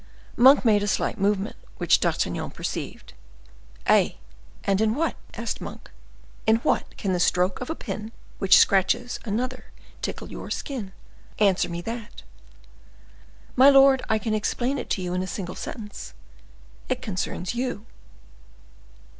[0.35, 3.13] Monk made a slight movement, which D'Artagnan perceived.
[3.85, 4.13] "Eh!
[4.63, 5.91] and in what," asked Monk,
[6.47, 9.65] "in what can the stroke of a pin which scratches another
[10.01, 10.91] tickle your skin?
[11.37, 12.23] Answer me that."
[13.55, 16.15] "My lord, I can explain it to you in a single sentence;
[16.89, 17.85] it concerns you."